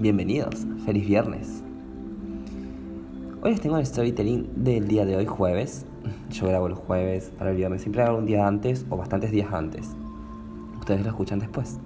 [0.00, 1.62] Bienvenidos, feliz viernes.
[3.42, 5.84] Hoy les tengo el storytelling del día de hoy, jueves.
[6.30, 9.94] Yo grabo el jueves para viernes, siempre hago un día antes o bastantes días antes.
[10.78, 11.80] Ustedes lo escuchan después.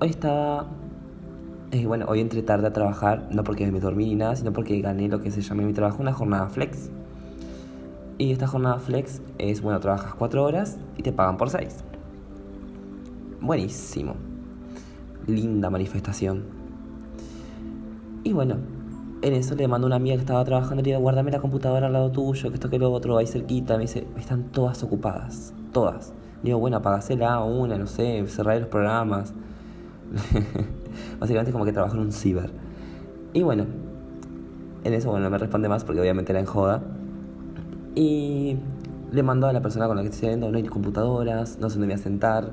[0.00, 0.68] Hoy estaba.
[1.70, 4.80] Eh, bueno, hoy entré tarde a trabajar, no porque me dormí ni nada, sino porque
[4.80, 6.88] gané lo que se llama en mi trabajo una jornada flex.
[8.16, 11.84] Y esta jornada flex es, bueno, trabajas cuatro horas y te pagan por seis.
[13.42, 14.14] Buenísimo.
[15.26, 16.44] Linda manifestación.
[18.24, 18.56] Y bueno,
[19.22, 21.92] en eso le mando una amiga que estaba trabajando le digo, guárdame la computadora al
[21.92, 23.76] lado tuyo, que esto que lo otro, ahí cerquita.
[23.76, 26.12] Me dice, están todas ocupadas, todas.
[26.42, 29.32] Le digo, bueno, apagasela una, no sé, cerrar los programas.
[31.20, 32.50] Básicamente como que trabajo en un ciber.
[33.32, 33.66] Y bueno,
[34.84, 36.82] en eso, bueno, no me responde más porque obviamente era en joda.
[37.94, 38.56] Y
[39.10, 41.78] le mando a la persona con la que estoy viendo, no hay computadoras, no sé
[41.78, 42.50] dónde voy a sentar,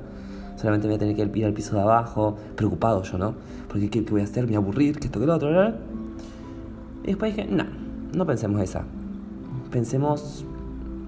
[0.56, 3.34] solamente voy a tener que ir al piso de abajo, preocupado yo, ¿no?
[3.68, 4.44] Porque ¿qué, voy a hacer?
[4.44, 5.76] Me voy a aburrir, que esto, que lo otro, ¿verdad?
[7.04, 7.64] Y después dije, no,
[8.14, 8.84] no pensemos esa.
[9.70, 10.44] Pensemos,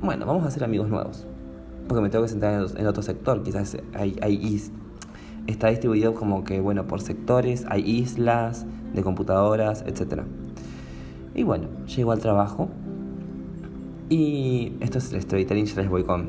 [0.02, 1.26] bueno, vamos a hacer amigos nuevos.
[1.88, 4.36] Porque me tengo que sentar en, otro sector, quizás hay, hay
[5.46, 10.22] está distribuido como que, bueno, por sectores, hay islas de computadoras, etc.
[11.34, 12.68] Y bueno, llego al trabajo
[14.08, 16.28] y esto es el storytelling, ya les voy con,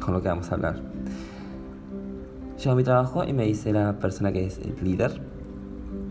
[0.00, 0.80] con lo que vamos a hablar.
[2.60, 5.18] Llego a mi trabajo y me dice la persona que es el líder,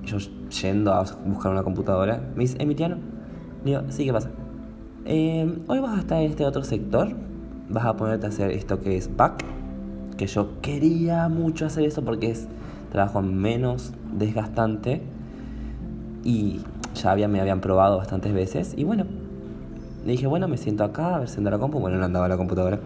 [0.03, 2.97] yo yendo a buscar una computadora, me dice, Emiliano,
[3.63, 4.31] digo, sí, ¿qué pasa?
[5.05, 7.09] Eh, hoy vas a estar en este otro sector,
[7.69, 9.43] vas a ponerte a hacer esto que es back,
[10.17, 12.47] que yo quería mucho hacer eso porque es
[12.91, 15.03] trabajo menos desgastante
[16.23, 16.61] y
[16.95, 19.05] ya había, me habían probado bastantes veces y bueno,
[20.03, 21.79] le dije, bueno, me siento acá, a ver si anda la compu.
[21.79, 22.79] Bueno, no andaba la computadora.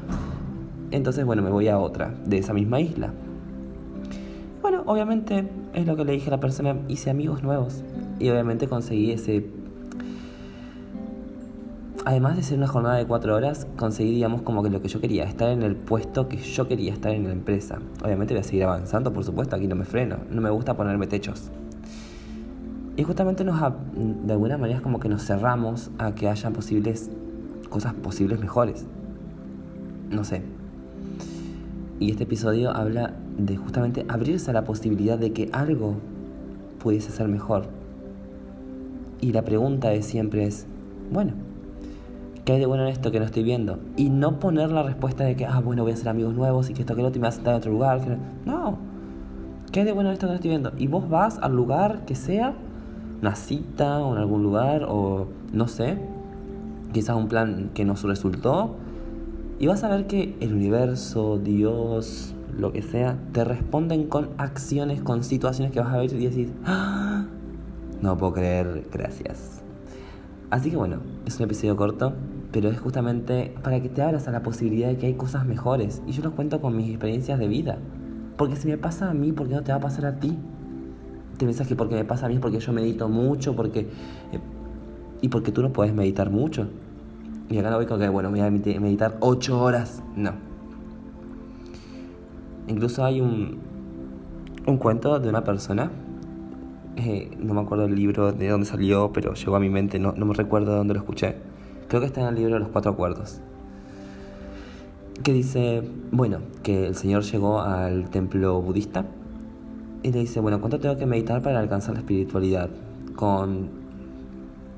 [0.92, 3.14] Entonces, bueno, me voy a otra, de esa misma isla.
[4.86, 7.84] Obviamente es lo que le dije a la persona, hice amigos nuevos.
[8.20, 9.50] Y obviamente conseguí ese...
[12.06, 15.00] Además de ser una jornada de cuatro horas, conseguí, digamos, como que lo que yo
[15.00, 17.80] quería, estar en el puesto que yo quería estar en la empresa.
[18.04, 21.08] Obviamente voy a seguir avanzando, por supuesto, aquí no me freno, no me gusta ponerme
[21.08, 21.50] techos.
[22.98, 23.60] Y justamente nos,
[23.96, 27.10] de alguna manera es como que nos cerramos a que haya posibles
[27.70, 28.86] cosas posibles mejores.
[30.12, 30.44] No sé.
[32.04, 35.96] Y este episodio habla de justamente abrirse a la posibilidad de que algo
[36.80, 37.68] pudiese ser mejor.
[39.22, 40.68] Y la pregunta de siempre es,
[41.14, 41.32] bueno,
[42.44, 43.80] ¿qué hay de bueno en esto que no estoy viendo?
[43.96, 46.74] Y no poner la respuesta de que, ah, bueno, voy a hacer amigos nuevos y
[46.74, 48.02] que esto que lo otro va a sentar en otro lugar.
[48.46, 48.78] No.
[49.72, 50.74] ¿Qué hay de bueno en esto que no estoy viendo?
[50.78, 52.54] Y vos vas al lugar que sea
[53.22, 56.00] una cita o en algún lugar o no sé,
[56.92, 58.76] quizás un plan que nos resultó
[59.64, 65.02] y vas a ver que el universo, Dios, lo que sea, te responden con acciones,
[65.02, 67.28] con situaciones que vas a ver y decís, ¡Ah!
[68.02, 69.64] no puedo creer, gracias.
[70.50, 72.12] Así que bueno, es un episodio corto,
[72.52, 76.02] pero es justamente para que te abras a la posibilidad de que hay cosas mejores.
[76.06, 77.78] Y yo lo cuento con mis experiencias de vida.
[78.36, 80.38] Porque si me pasa a mí, ¿por qué no te va a pasar a ti?
[81.38, 84.40] te piensas que porque me pasa a mí es porque yo medito mucho, porque eh,
[85.22, 86.68] y porque tú no puedes meditar mucho.
[87.54, 90.02] Y acá no voy con que, bueno, voy a meditar ocho horas.
[90.16, 90.32] No.
[92.68, 93.60] Incluso hay un,
[94.66, 95.92] un cuento de una persona,
[96.96, 100.14] eh, no me acuerdo el libro de dónde salió, pero llegó a mi mente, no,
[100.18, 101.36] no me recuerdo de dónde lo escuché.
[101.90, 103.40] Creo que está en el libro de los cuatro acuerdos.
[105.24, 109.06] Que dice, bueno, que el Señor llegó al templo budista
[110.02, 112.72] y le dice, bueno, ¿cuánto tengo que meditar para alcanzar la espiritualidad?
[113.16, 113.70] Con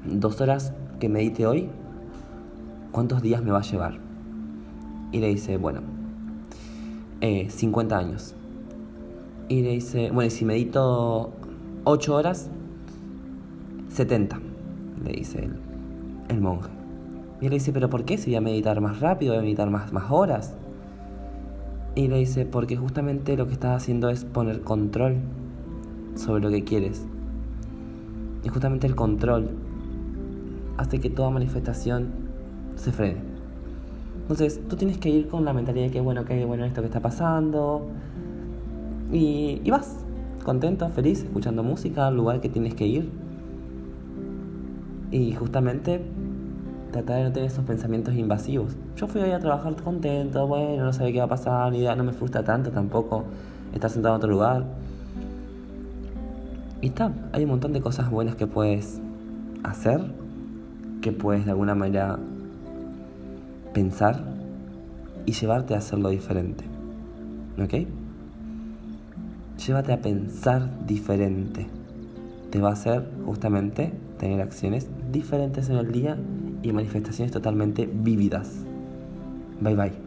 [0.04, 1.70] dos horas que medite hoy,
[2.96, 3.98] ¿cuántos días me va a llevar?
[5.12, 5.82] Y le dice, bueno,
[7.20, 8.36] eh, 50 años.
[9.50, 11.34] Y le dice, bueno, y si medito
[11.84, 12.50] 8 horas,
[13.90, 14.40] 70,
[15.04, 15.58] le dice el,
[16.30, 16.70] el monje.
[17.42, 18.18] Y le dice, pero ¿por qué?
[18.18, 20.56] Si voy a meditar más rápido, voy a meditar más, más horas.
[21.96, 25.18] Y le dice, porque justamente lo que estás haciendo es poner control
[26.16, 27.06] sobre lo que quieres.
[28.46, 29.50] Y justamente el control
[30.78, 32.25] hace que toda manifestación
[32.76, 33.36] se frene.
[34.22, 36.88] Entonces, tú tienes que ir con la mentalidad de que, bueno, que bueno esto que
[36.88, 37.88] está pasando.
[39.12, 39.98] Y, vas,
[40.44, 43.12] contento, feliz, escuchando música al lugar que tienes que ir.
[45.12, 46.02] Y justamente
[46.92, 48.76] tratar de no tener esos pensamientos invasivos.
[48.96, 51.96] Yo fui ahí a trabajar contento, bueno, no sabía qué va a pasar, ni idea,
[51.96, 53.26] no me frustra tanto tampoco
[53.74, 54.66] estar sentado en otro lugar.
[56.82, 59.02] Y está, hay un montón de cosas buenas que puedes
[59.64, 60.02] hacer,
[61.02, 62.18] que puedes de alguna manera
[63.76, 64.24] pensar
[65.26, 66.64] y llevarte a hacerlo diferente.
[67.62, 67.88] ¿Ok?
[69.68, 71.68] Llévate a pensar diferente.
[72.50, 76.18] te va a hacer justamente tener acciones diferentes en el día
[76.64, 78.64] y manifestaciones totalmente vívidas.
[79.60, 80.05] Bye bye.